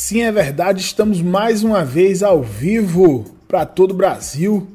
[0.00, 4.68] Sim, é verdade, estamos mais uma vez ao vivo para todo o Brasil,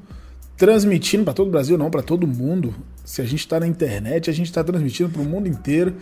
[0.58, 2.76] transmitindo para todo o Brasil, não, para todo mundo.
[3.06, 5.96] Se a gente está na internet, a gente está transmitindo para o mundo inteiro.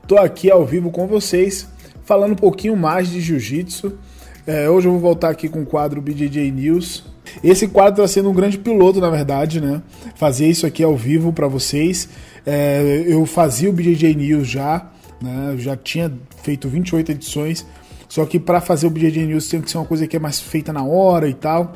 [0.00, 1.66] Estou aqui ao vivo com vocês,
[2.04, 3.98] falando um pouquinho mais de jiu-jitsu.
[4.46, 7.02] É, hoje eu vou voltar aqui com o quadro BJJ News.
[7.42, 9.82] Esse quadro está sendo um grande piloto, na verdade, né?
[10.14, 12.08] Fazer isso aqui ao vivo para vocês.
[12.46, 14.88] É, eu fazia o BJJ News já,
[15.20, 15.56] né?
[15.58, 16.12] Já tinha
[16.44, 17.66] feito 28 edições
[18.08, 20.40] só que para fazer o BJJ News tem que ser uma coisa que é mais
[20.40, 21.74] feita na hora e tal.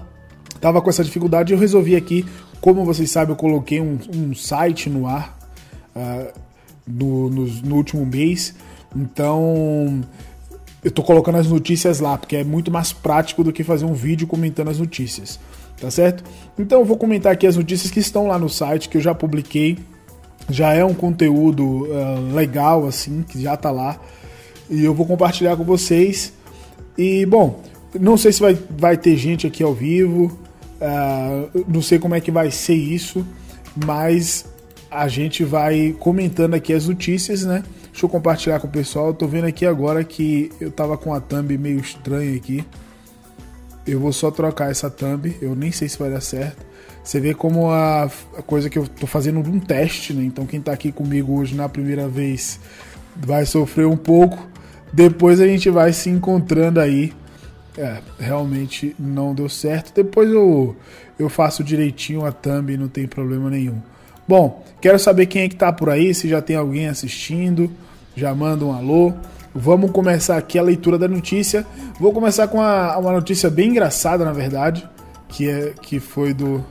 [0.61, 2.25] Tava com essa dificuldade e eu resolvi aqui,
[2.61, 5.37] como vocês sabem, eu coloquei um, um site no ar
[5.95, 6.33] uh,
[6.87, 8.55] no, no, no, último mês.
[8.95, 10.01] Então
[10.83, 13.95] eu tô colocando as notícias lá, porque é muito mais prático do que fazer um
[13.95, 15.39] vídeo comentando as notícias.
[15.81, 16.23] Tá certo?
[16.57, 19.15] Então eu vou comentar aqui as notícias que estão lá no site, que eu já
[19.15, 19.79] publiquei.
[20.49, 23.99] Já é um conteúdo uh, legal, assim, que já tá lá
[24.73, 26.33] e eu vou compartilhar com vocês.
[26.97, 27.63] E bom,
[27.99, 30.39] não sei se vai, vai ter gente aqui ao vivo,
[30.81, 33.25] uh, não sei como é que vai ser isso,
[33.85, 34.47] mas
[34.91, 37.63] a gente vai comentando aqui as notícias, né?
[37.91, 39.09] Deixa eu compartilhar com o pessoal.
[39.09, 42.65] Eu tô vendo aqui agora que eu tava com a thumb meio estranha aqui.
[43.87, 46.65] Eu vou só trocar essa thumb, eu nem sei se vai dar certo.
[47.05, 50.23] Você vê como a, a coisa que eu tô fazendo um teste, né?
[50.23, 52.61] Então quem tá aqui comigo hoje na primeira vez
[53.17, 54.52] vai sofrer um pouco.
[54.93, 57.13] Depois a gente vai se encontrando aí.
[57.77, 59.95] É, realmente não deu certo.
[59.95, 60.77] Depois eu,
[61.19, 63.81] eu faço direitinho a thumb, não tem problema nenhum.
[64.29, 67.71] Bom, quero saber quem é que tá por aí, se já tem alguém assistindo.
[68.15, 69.15] Já manda um alô.
[69.55, 71.67] Vamos começar aqui a leitura da notícia.
[71.99, 74.89] Vou começar com uma, uma notícia bem engraçada, na verdade,
[75.29, 76.65] que é que foi do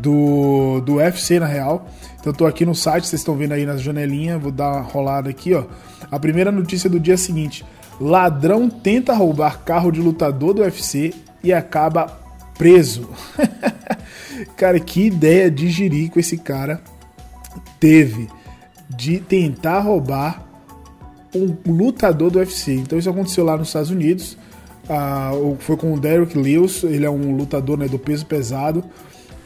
[0.00, 1.88] do do UFC na real.
[2.20, 5.30] Então estou aqui no site, vocês estão vendo aí na janelinha, vou dar uma rolada
[5.30, 5.64] aqui, ó.
[6.10, 7.64] A primeira notícia do dia é seguinte:
[7.98, 12.06] ladrão tenta roubar carro de lutador do UFC e acaba
[12.58, 13.08] preso.
[14.54, 16.82] cara, que ideia de jirico esse cara
[17.78, 18.28] teve
[18.88, 20.42] de tentar roubar
[21.34, 22.74] um lutador do UFC.
[22.74, 24.36] Então isso aconteceu lá nos Estados Unidos.
[24.88, 25.30] Ah,
[25.60, 28.84] foi com o Derrick Lewis, ele é um lutador né, do peso pesado.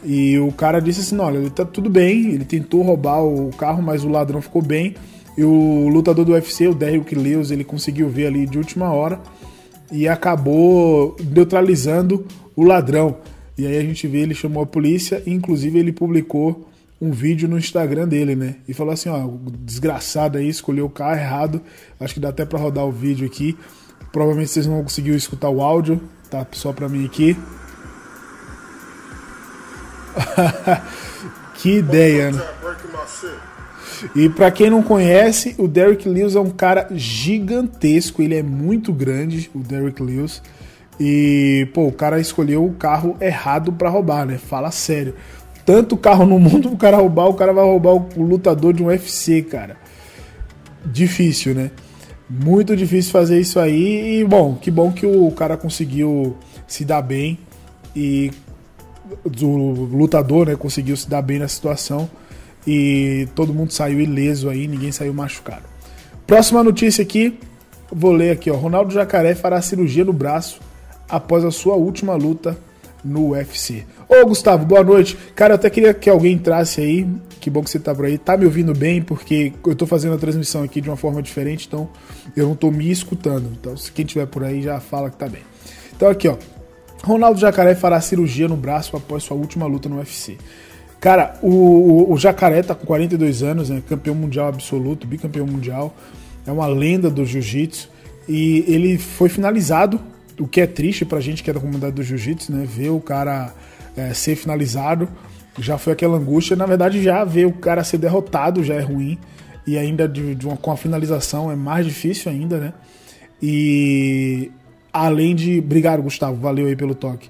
[0.04, 3.82] E o cara disse assim: olha, ele tá tudo bem, ele tentou roubar o carro,
[3.82, 4.94] mas o ladrão ficou bem.
[5.36, 9.20] E o lutador do UFC, o Derrick Lewis, ele conseguiu ver ali de última hora
[9.90, 13.16] e acabou neutralizando o ladrão.
[13.56, 16.68] E aí a gente vê, ele chamou a polícia, e inclusive ele publicou
[17.00, 18.56] um vídeo no Instagram dele, né?
[18.66, 19.28] E falou assim, ó,
[19.64, 21.60] desgraçado aí, escolheu o carro errado.
[21.98, 23.56] Acho que dá até para rodar o vídeo aqui.
[24.12, 26.00] Provavelmente vocês não conseguiram escutar o áudio,
[26.30, 27.36] tá só para mim aqui.
[31.54, 32.42] que ideia, né?
[34.14, 38.92] E para quem não conhece, o Derrick Lewis é um cara gigantesco, ele é muito
[38.92, 40.42] grande, o Derrick Lewis.
[40.98, 44.38] E, pô, o cara escolheu o carro errado para roubar, né?
[44.38, 45.14] Fala sério.
[45.64, 48.86] Tanto carro no mundo pro cara roubar, o cara vai roubar o lutador de um
[48.86, 49.76] UFC, cara.
[50.84, 51.70] Difícil, né?
[52.28, 54.20] Muito difícil fazer isso aí.
[54.20, 56.36] E, bom, que bom que o cara conseguiu
[56.66, 57.38] se dar bem
[57.94, 58.30] e
[59.24, 62.08] do lutador, né, conseguiu se dar bem na situação
[62.66, 65.64] e todo mundo saiu ileso aí, ninguém saiu machucado.
[66.26, 67.38] Próxima notícia aqui,
[67.92, 68.56] vou ler aqui, ó.
[68.56, 70.60] Ronaldo Jacaré fará cirurgia no braço
[71.08, 72.56] após a sua última luta
[73.04, 73.84] no UFC.
[74.08, 75.16] Ô Gustavo, boa noite.
[75.34, 77.06] Cara, eu até queria que alguém entrasse aí.
[77.40, 78.16] Que bom que você tá por aí.
[78.16, 81.66] Tá me ouvindo bem, porque eu tô fazendo a transmissão aqui de uma forma diferente,
[81.66, 81.90] então
[82.34, 83.50] eu não tô me escutando.
[83.60, 85.42] Então, se quem tiver por aí já fala que tá bem.
[85.94, 86.36] Então aqui, ó.
[87.04, 90.38] Ronaldo Jacaré fará cirurgia no braço após sua última luta no UFC.
[90.98, 95.94] Cara, o, o Jacaré tá com 42 anos, né, campeão mundial absoluto, bicampeão mundial,
[96.46, 97.90] é uma lenda do jiu-jitsu.
[98.26, 100.00] E ele foi finalizado,
[100.40, 103.00] o que é triste pra gente que é da comunidade do jiu-jitsu, né, ver o
[103.00, 103.52] cara
[103.94, 105.06] é, ser finalizado,
[105.58, 109.18] já foi aquela angústia, na verdade já ver o cara ser derrotado já é ruim.
[109.66, 112.72] E ainda de, de uma, com a finalização é mais difícil ainda, né,
[113.42, 114.50] e
[114.94, 115.58] além de.
[115.58, 117.28] Obrigado, Gustavo, valeu aí pelo toque.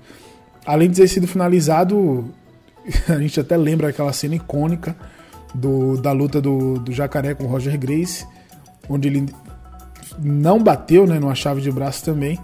[0.67, 2.31] Além de ter sido finalizado,
[3.09, 4.95] a gente até lembra aquela cena icônica
[5.55, 8.27] do, da luta do, do Jacaré com o Roger Grace,
[8.89, 9.27] onde ele
[10.19, 12.39] não bateu né, numa chave de braço também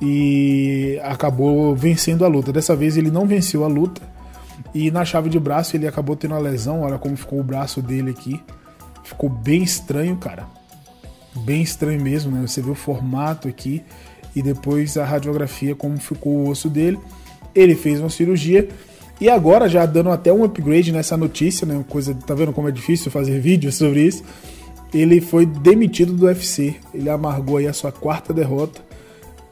[0.00, 2.52] e acabou vencendo a luta.
[2.52, 4.02] Dessa vez ele não venceu a luta
[4.74, 6.82] e na chave de braço ele acabou tendo uma lesão.
[6.82, 8.40] Olha como ficou o braço dele aqui.
[9.02, 10.46] Ficou bem estranho, cara.
[11.34, 12.46] Bem estranho mesmo, né?
[12.46, 13.82] Você vê o formato aqui
[14.34, 16.98] e depois a radiografia, como ficou o osso dele.
[17.54, 18.68] Ele fez uma cirurgia
[19.20, 21.84] e agora, já dando até um upgrade nessa notícia, né?
[21.88, 24.24] Coisa, tá vendo como é difícil fazer vídeo sobre isso?
[24.92, 26.76] ele foi demitido do UFC.
[26.92, 28.80] Ele amargou aí a sua quarta derrota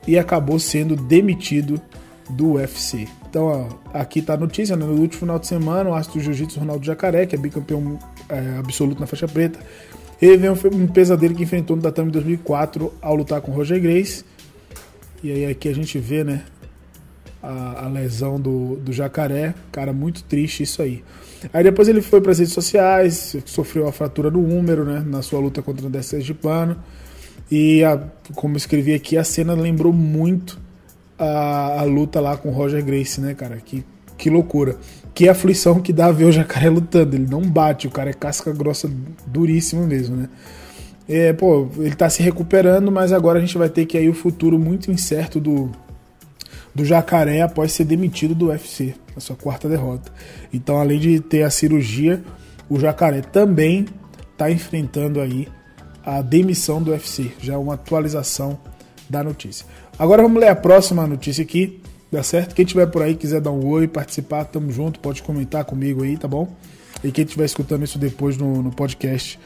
[0.07, 1.81] e acabou sendo demitido
[2.29, 3.09] do UFC.
[3.29, 4.85] Então, ó, aqui tá a notícia, né?
[4.85, 7.99] no último final de semana, o astro do jiu-jitsu Ronaldo Jacaré, que é bicampeão
[8.29, 9.59] é, absoluto na faixa preta,
[10.21, 14.25] ele veio um, pesadelo que enfrentou no tatame 2004 ao lutar com Roger Grace.
[15.23, 16.43] E aí aqui a gente vê, né,
[17.43, 19.55] a, a, lesão do, do jacaré.
[19.73, 21.03] Cara, muito triste isso aí.
[21.53, 25.23] Aí depois ele foi para as redes sociais, sofreu a fratura do húmero, né, na
[25.23, 26.77] sua luta contra o Dessa de Pano.
[27.51, 28.01] E a,
[28.35, 30.61] como eu escrevi aqui, a cena lembrou muito
[31.19, 33.57] a, a luta lá com o Roger Grace, né, cara?
[33.57, 33.85] Que,
[34.17, 34.77] que loucura.
[35.13, 37.17] Que aflição que dá ver o jacaré lutando.
[37.17, 38.89] Ele não bate, o cara é casca grossa
[39.27, 40.29] duríssimo mesmo, né?
[41.13, 44.15] É, pô, ele tá se recuperando, mas agora a gente vai ter que aí o
[44.15, 45.69] futuro muito incerto do,
[46.73, 50.13] do Jacaré após ser demitido do UFC, a sua quarta derrota.
[50.55, 52.23] Então, além de ter a cirurgia,
[52.69, 53.87] o Jacaré também
[54.31, 55.49] está enfrentando aí
[56.05, 58.57] a demissão do UFC, já uma atualização
[59.09, 59.67] da notícia.
[59.99, 62.55] Agora vamos ler a próxima notícia aqui, dá certo?
[62.55, 66.17] Quem tiver por aí quiser dar um oi, participar, tamo junto, pode comentar comigo aí,
[66.17, 66.55] tá bom?
[67.03, 69.41] E quem estiver escutando isso depois no, no podcast,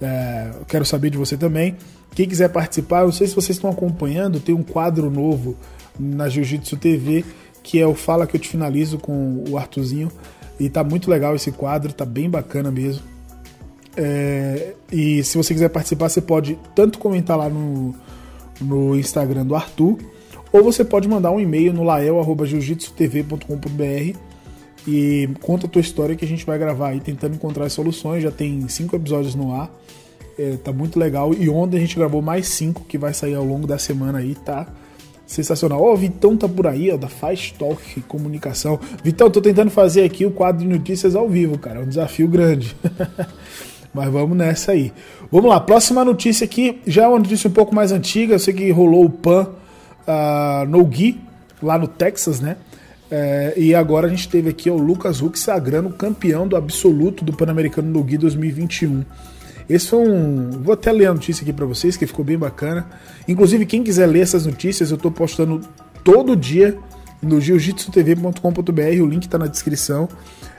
[0.00, 1.76] é, quero saber de você também.
[2.14, 5.56] Quem quiser participar, eu não sei se vocês estão acompanhando, tem um quadro novo
[5.98, 7.24] na Jiu-Jitsu TV
[7.66, 10.08] que é o Fala que eu te finalizo com o Artuzinho.
[10.58, 13.02] E tá muito legal esse quadro, tá bem bacana mesmo.
[13.96, 17.92] É, e se você quiser participar, você pode tanto comentar lá no,
[18.60, 19.98] no Instagram do Arthur,
[20.52, 24.16] ou você pode mandar um e-mail no lael.jiu-jitsutv.com.br
[24.86, 28.22] e conta a tua história que a gente vai gravar aí tentando encontrar soluções.
[28.22, 29.70] Já tem cinco episódios no ar,
[30.38, 31.34] é, tá muito legal.
[31.34, 34.34] E ontem a gente gravou mais cinco que vai sair ao longo da semana aí,
[34.34, 34.66] tá?
[35.26, 35.82] Sensacional.
[35.82, 38.78] Ó, oh, Vitão tá por aí, ó, da Faz Talk Comunicação.
[39.02, 41.80] Vitão, tô tentando fazer aqui o quadro de notícias ao vivo, cara.
[41.80, 42.76] É um desafio grande.
[43.92, 44.92] Mas vamos nessa aí.
[45.32, 48.34] Vamos lá, próxima notícia aqui, já é uma notícia um pouco mais antiga.
[48.34, 49.48] Eu sei que rolou o PAN
[50.06, 51.18] uh, no Gui,
[51.62, 52.56] lá no Texas, né?
[53.10, 57.32] É, e agora a gente teve aqui o Lucas Huck sagrando campeão do absoluto do
[57.32, 59.04] Pan-Americano no Gui 2021.
[59.68, 60.50] Esse foi um.
[60.62, 62.86] Vou até ler a notícia aqui para vocês, que ficou bem bacana.
[63.26, 65.60] Inclusive, quem quiser ler essas notícias, eu tô postando
[66.04, 66.76] todo dia
[67.22, 70.08] no jiu-jitsutv.com.br, o link está na descrição.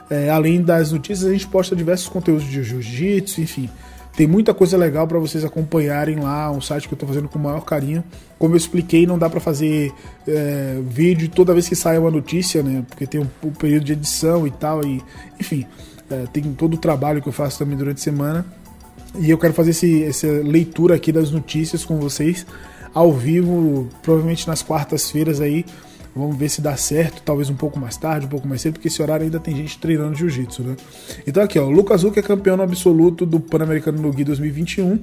[0.10, 3.70] É, além das notícias, a gente posta diversos conteúdos de jiu-jitsu, enfim.
[4.18, 7.38] Tem muita coisa legal para vocês acompanharem lá, um site que eu estou fazendo com
[7.38, 8.04] o maior carinho.
[8.40, 9.94] Como eu expliquei, não dá para fazer
[10.28, 12.84] é, vídeo toda vez que sai uma notícia, né?
[12.90, 15.04] Porque tem um, um período de edição e tal, e
[15.40, 15.68] enfim,
[16.10, 18.44] é, tem todo o trabalho que eu faço também durante a semana.
[19.20, 22.44] E eu quero fazer esse, essa leitura aqui das notícias com vocês
[22.96, 25.64] ao vivo, provavelmente nas quartas-feiras aí,
[26.18, 28.88] Vamos ver se dá certo, talvez um pouco mais tarde, um pouco mais cedo, porque
[28.88, 30.76] esse horário ainda tem gente treinando jiu-jitsu, né?
[31.26, 35.00] Então aqui, ó, o Lucas Huck é campeão absoluto do Pan-Americano no Gui 2021.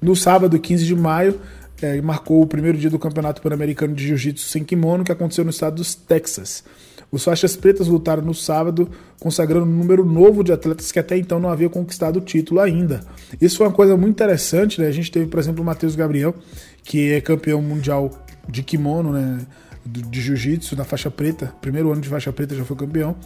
[0.00, 1.38] No sábado, 15 de maio,
[1.80, 5.50] é, marcou o primeiro dia do Campeonato Pan-Americano de Jiu-Jitsu sem kimono, que aconteceu no
[5.50, 6.64] estado dos Texas.
[7.12, 8.88] Os faixas pretas lutaram no sábado,
[9.20, 13.02] consagrando um número novo de atletas que até então não havia conquistado o título ainda.
[13.38, 14.86] Isso foi uma coisa muito interessante, né?
[14.86, 16.34] A gente teve, por exemplo, o Matheus Gabriel,
[16.82, 18.10] que é campeão mundial
[18.48, 19.40] de kimono, né?
[19.84, 23.16] De jiu-jitsu na faixa preta, primeiro ano de faixa preta já foi campeão,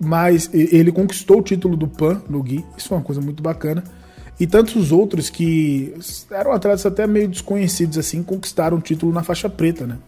[0.00, 3.82] mas ele conquistou o título do PAN no Gui, isso é uma coisa muito bacana.
[4.38, 5.92] E tantos outros que
[6.30, 9.98] eram atletas até meio desconhecidos assim, conquistaram o título na faixa preta, né?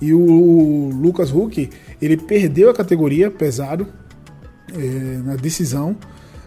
[0.00, 1.70] E o Lucas Huck,
[2.02, 3.86] ele perdeu a categoria pesado
[4.72, 5.96] é, na decisão,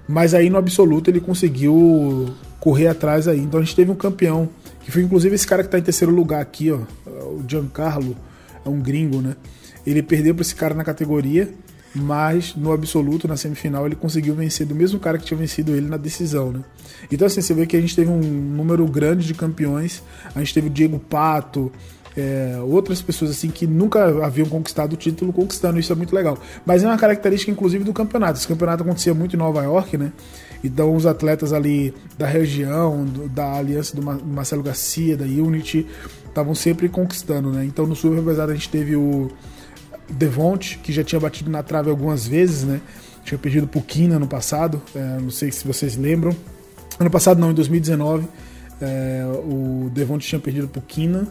[0.07, 3.39] mas aí no absoluto ele conseguiu correr atrás aí.
[3.39, 4.49] Então a gente teve um campeão,
[4.81, 8.15] que foi inclusive esse cara que está em terceiro lugar aqui, ó, o Giancarlo
[8.65, 9.35] é um gringo, né?
[9.85, 11.51] Ele perdeu para esse cara na categoria,
[11.93, 15.87] mas no absoluto, na semifinal, ele conseguiu vencer do mesmo cara que tinha vencido ele
[15.87, 16.63] na decisão, né?
[17.11, 20.03] Então, assim, você vê que a gente teve um número grande de campeões.
[20.33, 21.71] A gente teve o Diego Pato,
[22.15, 26.37] é, outras pessoas assim que nunca haviam conquistado o título conquistando, isso é muito legal.
[26.65, 28.37] Mas é uma característica, inclusive, do campeonato.
[28.37, 30.11] Esse campeonato acontecia muito em Nova York, né?
[30.63, 35.87] Então, os atletas ali da região, do, da aliança do Marcelo Garcia, da Unity,
[36.31, 37.63] estavam sempre conquistando, né?
[37.65, 39.29] Então no super pesado a gente teve o
[40.09, 42.81] Devonte, que já tinha batido na trave algumas vezes, né?
[43.23, 46.35] Tinha perdido pro Kina no passado, é, não sei se vocês lembram.
[46.99, 48.27] Ano passado não, em 2019,
[48.81, 51.27] é, o Devonte tinha perdido pro Kina.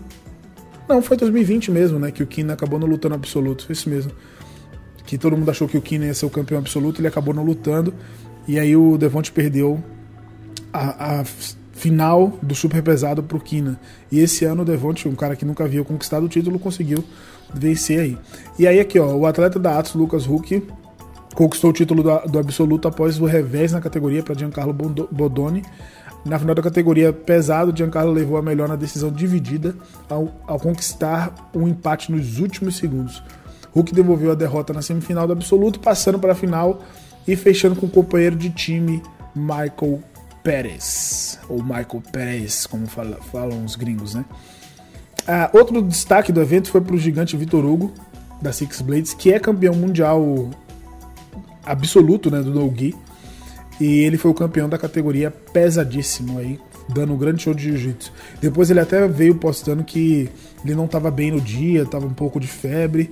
[0.91, 2.11] Não, foi 2020 mesmo, né?
[2.11, 4.11] Que o Kina acabou no lutando absoluto, isso mesmo.
[5.07, 7.45] Que todo mundo achou que o Kina ia ser o campeão absoluto, ele acabou não
[7.45, 7.95] lutando.
[8.49, 9.81] E aí o Devonte perdeu
[10.73, 13.79] a, a final do super pesado pro Kina.
[14.11, 17.05] E esse ano o Devonte, um cara que nunca havia conquistado o título, conseguiu
[17.55, 18.19] vencer aí.
[18.59, 20.61] E aí aqui, ó, o atleta da Atos, Lucas Huck,
[21.37, 25.63] conquistou o título do, do absoluto após o revés na categoria para Giancarlo Bodoni.
[26.25, 29.75] Na final da categoria pesado, Giancarlo levou a melhor na decisão dividida
[30.09, 33.23] ao, ao conquistar um empate nos últimos segundos.
[33.73, 36.83] Hulk devolveu a derrota na semifinal do absoluto, passando para a final
[37.27, 39.03] e fechando com o companheiro de time
[39.35, 40.03] Michael
[40.43, 44.25] Pérez, ou Michael Pérez, como fala, falam os gringos, né?
[45.27, 47.93] Ah, outro destaque do evento foi para o gigante Vitor Hugo,
[48.41, 50.51] da Six Blades, que é campeão mundial
[51.65, 52.63] absoluto né, do no
[53.81, 58.13] e ele foi o campeão da categoria pesadíssimo aí, dando um grande show de jiu-jitsu.
[58.41, 60.29] Depois ele até veio postando que
[60.65, 63.11] ele não estava bem no dia, estava um pouco de febre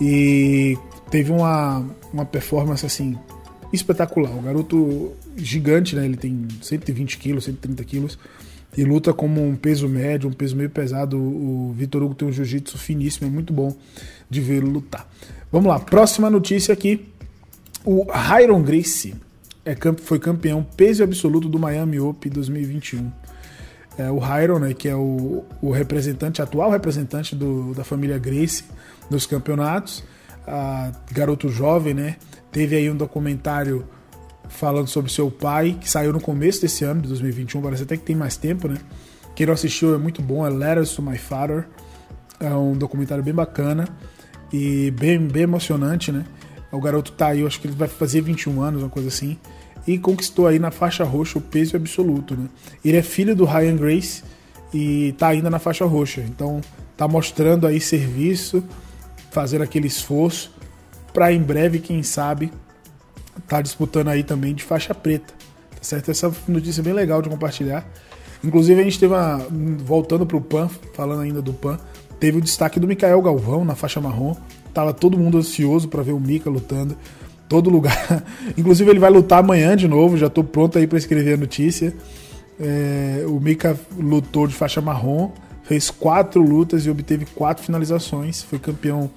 [0.00, 0.78] e
[1.10, 3.18] teve uma, uma performance assim
[3.72, 4.36] espetacular.
[4.36, 6.04] O garoto gigante, né?
[6.04, 8.18] Ele tem 120 quilos, 130 quilos
[8.76, 11.18] e luta como um peso médio, um peso meio pesado.
[11.18, 13.76] O Vitor Hugo tem um jiu-jitsu finíssimo, é muito bom
[14.30, 15.08] de vê-lo lutar.
[15.50, 17.08] Vamos lá, próxima notícia aqui.
[17.84, 19.14] O Hyron Gracie
[19.64, 23.10] é, foi campeão peso absoluto do Miami Open 2021.
[23.96, 28.64] É, o Hyron, né, que é o, o representante, atual representante do, da família Grace
[29.08, 30.04] nos campeonatos,
[30.46, 32.16] a, garoto jovem, né,
[32.50, 33.86] teve aí um documentário
[34.48, 38.02] falando sobre seu pai, que saiu no começo desse ano, de 2021, parece até que
[38.02, 38.76] tem mais tempo, né?
[39.34, 41.66] Quem não assistiu é muito bom, é Letters to My Father,
[42.38, 43.88] é um documentário bem bacana
[44.52, 46.24] e bem, bem emocionante, né?
[46.70, 49.38] O garoto tá aí, eu acho que ele vai fazer 21 anos, uma coisa assim.
[49.86, 52.48] E conquistou aí na faixa roxa o peso absoluto, né?
[52.84, 54.22] Ele é filho do Ryan Grace
[54.72, 56.22] e tá ainda na faixa roxa.
[56.22, 56.60] Então
[56.96, 58.64] tá mostrando aí serviço,
[59.30, 60.54] fazendo aquele esforço
[61.14, 62.52] para em breve, quem sabe,
[63.46, 65.32] tá disputando aí também de faixa preta.
[65.76, 66.10] Tá certo?
[66.10, 67.86] Essa notícia é bem legal de compartilhar.
[68.42, 69.38] Inclusive a gente teve uma,
[69.84, 71.78] voltando pro PAN, falando ainda do PAN,
[72.18, 74.34] teve o destaque do Mikael Galvão na faixa marrom.
[74.74, 76.96] Tava todo mundo ansioso para ver o Mika lutando.
[77.48, 78.24] Todo lugar.
[78.56, 80.16] Inclusive, ele vai lutar amanhã de novo.
[80.16, 81.94] Já tô pronto aí para escrever a notícia.
[82.58, 85.32] É, o Mika lutou de faixa marrom,
[85.64, 88.42] fez quatro lutas e obteve quatro finalizações.
[88.42, 89.10] Foi campeão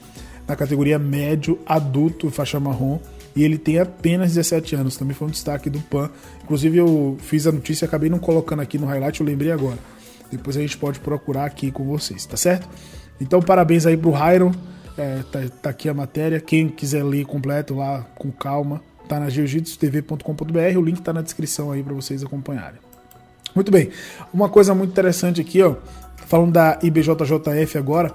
[0.48, 3.00] na categoria médio adulto, faixa marrom.
[3.36, 4.98] E ele tem apenas 17 anos.
[4.98, 6.10] Também foi um destaque do PAN.
[6.44, 9.78] Inclusive, eu fiz a notícia, acabei não colocando aqui no highlight, eu lembrei agora.
[10.32, 12.68] Depois a gente pode procurar aqui com vocês, tá certo?
[13.22, 14.52] Então, parabéns aí pro Hyron.
[14.98, 16.40] É, tá, tá, aqui a matéria.
[16.40, 20.78] Quem quiser ler completo lá com calma, tá na jiu-jitsu-tv.com.br.
[20.78, 22.80] O link tá na descrição aí para vocês acompanharem.
[23.54, 23.90] Muito bem.
[24.34, 25.76] Uma coisa muito interessante aqui, ó,
[26.26, 28.14] falando da IBJJF agora.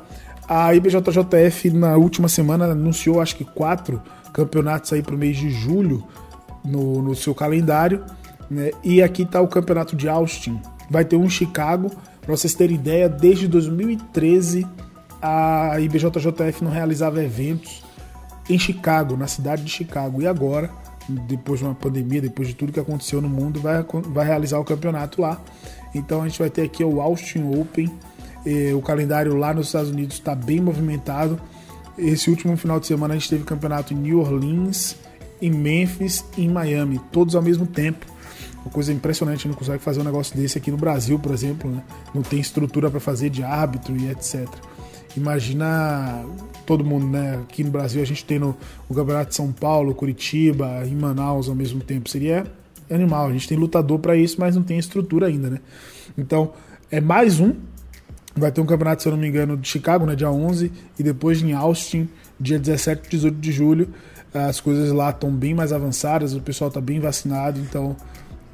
[0.49, 5.51] A IBJJF na última semana anunciou acho que quatro campeonatos aí para o mês de
[5.51, 6.05] julho
[6.65, 8.05] no, no seu calendário.
[8.51, 8.73] Né?
[8.83, 10.61] E aqui está o campeonato de Austin.
[10.91, 11.91] Vai ter um em Chicago.
[12.21, 14.67] Para vocês terem ideia, desde 2013
[15.23, 17.83] a IBJJF não realizava eventos
[18.50, 20.21] em Chicago, na cidade de Chicago.
[20.21, 20.69] E agora,
[21.09, 24.64] depois de uma pandemia, depois de tudo que aconteceu no mundo, vai, vai realizar o
[24.64, 25.41] campeonato lá.
[25.95, 27.91] Então a gente vai ter aqui o Austin Open.
[28.76, 31.41] o calendário lá nos Estados Unidos está bem movimentado.
[31.97, 34.97] Esse último final de semana a gente teve campeonato em New Orleans,
[35.41, 38.07] em Memphis e em Miami, todos ao mesmo tempo.
[38.64, 41.83] Uma coisa impressionante, não consegue fazer um negócio desse aqui no Brasil, por exemplo, né?
[42.14, 44.49] Não tem estrutura para fazer de árbitro e etc.
[45.16, 46.25] Imagina
[46.64, 47.40] todo mundo, né?
[47.42, 48.57] Aqui no Brasil a gente tem no,
[48.88, 52.09] o Campeonato de São Paulo, Curitiba, em Manaus ao mesmo tempo.
[52.09, 52.47] Seria
[52.90, 53.28] animal.
[53.28, 55.61] A gente tem lutador para isso, mas não tem estrutura ainda, né?
[56.16, 56.52] Então,
[56.90, 57.54] é mais um.
[58.35, 60.14] Vai ter um campeonato, se eu não me engano, de Chicago, né?
[60.14, 60.73] Dia 11.
[60.99, 62.09] E depois em Austin,
[62.40, 63.88] dia 17 e 18 de julho.
[64.33, 67.95] As coisas lá estão bem mais avançadas, o pessoal está bem vacinado, então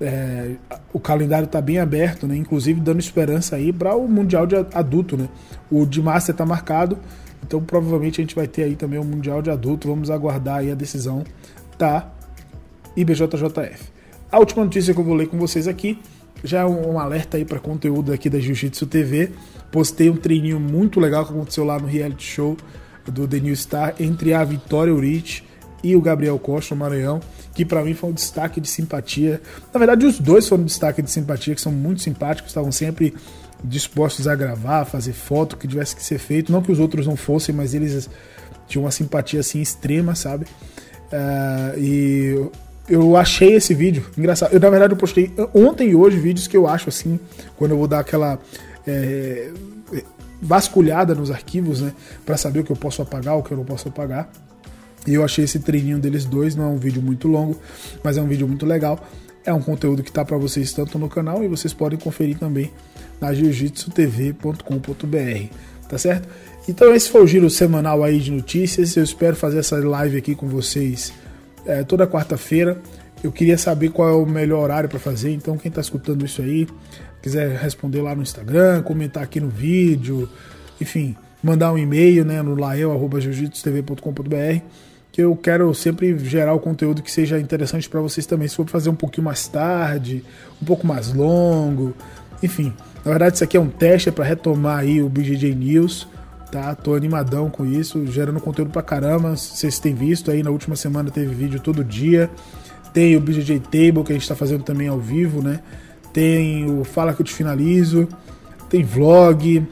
[0.01, 0.55] é,
[0.93, 2.37] o calendário está bem aberto, né?
[2.37, 5.29] Inclusive dando esperança aí para o Mundial de adulto, né?
[5.71, 6.99] O de Master está marcado,
[7.43, 9.89] então provavelmente a gente vai ter aí também o Mundial de adulto.
[9.89, 11.25] Vamos aguardar aí a decisão
[11.77, 12.09] da
[12.97, 13.91] IBJJF.
[14.31, 15.99] A última notícia que eu vou ler com vocês aqui
[16.45, 19.31] já é um alerta aí para conteúdo aqui da Jiu-Jitsu TV.
[19.73, 22.57] Postei um treininho muito legal que aconteceu lá no reality show
[23.07, 25.48] do The New Star entre a Vitória Urich
[25.83, 27.21] e o Gabriel Costa, no Maranhão
[27.59, 29.43] que para mim foi um destaque de simpatia.
[29.75, 33.13] Na verdade, os dois foram um destaque de simpatia, que são muito simpáticos, estavam sempre
[33.65, 36.53] dispostos a gravar, fazer foto que tivesse que ser feito.
[36.53, 38.09] Não que os outros não fossem, mas eles
[38.69, 40.47] tinham uma simpatia assim extrema, sabe?
[41.13, 42.49] Uh, e
[42.89, 44.53] eu achei esse vídeo engraçado.
[44.53, 47.19] Eu, na verdade, eu postei ontem e hoje vídeos que eu acho assim,
[47.57, 48.39] quando eu vou dar aquela.
[48.87, 49.51] É,
[50.41, 51.93] vasculhada nos arquivos, né,
[52.25, 54.31] para saber o que eu posso apagar, o que eu não posso apagar.
[55.09, 57.59] E eu achei esse treininho deles dois, não é um vídeo muito longo,
[58.05, 59.03] mas é um vídeo muito legal.
[59.43, 62.71] É um conteúdo que está para vocês tanto no canal e vocês podem conferir também
[63.19, 65.55] na jiu-jitsutv.com.br,
[65.89, 66.29] tá certo?
[66.69, 68.95] Então esse foi o giro semanal aí de notícias.
[68.97, 71.11] Eu espero fazer essa live aqui com vocês
[71.65, 72.79] é, toda quarta-feira.
[73.25, 75.33] eu queria saber qual é o melhor horário para fazer.
[75.33, 76.69] Então, quem está escutando isso aí,
[77.23, 80.29] quiser responder lá no Instagram, comentar aqui no vídeo,
[80.79, 84.88] enfim, mandar um e-mail né, no lael.jiu-jitsu-tv.com.br
[85.19, 88.47] que eu quero sempre gerar o conteúdo que seja interessante para vocês também.
[88.47, 90.23] Se for fazer um pouquinho mais tarde,
[90.63, 91.93] um pouco mais longo,
[92.41, 92.73] enfim.
[93.05, 96.07] Na verdade, isso aqui é um teste é para retomar aí o BJJ News,
[96.53, 96.73] tá?
[96.73, 99.37] Tô animadão com isso, gerando conteúdo pra caramba.
[99.37, 102.31] Vocês têm visto aí, na última semana teve vídeo todo dia.
[102.95, 105.59] Tem o BJJ Table que a gente está fazendo também ao vivo, né?
[106.13, 108.07] Tem o Fala que eu te finalizo,
[108.71, 109.67] tem vlog,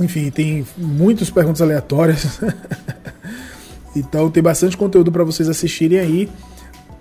[0.00, 2.38] enfim, tem muitas perguntas aleatórias.
[3.96, 6.28] Então tem bastante conteúdo para vocês assistirem aí,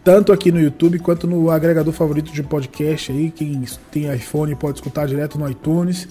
[0.04, 3.30] tanto aqui no YouTube quanto no agregador favorito de podcast aí.
[3.30, 6.08] Quem tem iPhone pode escutar direto no iTunes.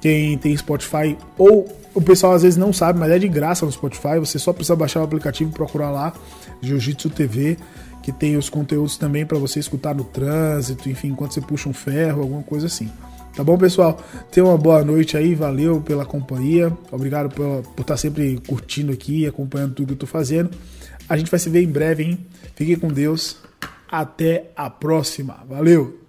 [0.00, 3.72] Quem tem Spotify ou o pessoal às vezes não sabe, mas é de graça no
[3.72, 4.18] Spotify.
[4.20, 6.12] Você só precisa baixar o aplicativo e procurar lá
[6.60, 7.56] Jiu-Jitsu TV,
[8.02, 11.72] que tem os conteúdos também para você escutar no trânsito, enfim, enquanto você puxa um
[11.72, 12.90] ferro, alguma coisa assim.
[13.34, 14.00] Tá bom, pessoal?
[14.30, 16.72] Tenha uma boa noite aí, valeu pela companhia.
[16.92, 20.50] Obrigado por, por estar sempre curtindo aqui, acompanhando tudo que eu tô fazendo.
[21.08, 22.26] A gente vai se ver em breve, hein?
[22.54, 23.38] Fiquem com Deus.
[23.90, 25.44] Até a próxima.
[25.48, 26.03] Valeu!